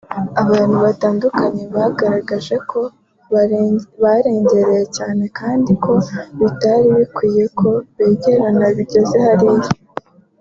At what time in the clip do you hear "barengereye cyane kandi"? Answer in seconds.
4.05-5.71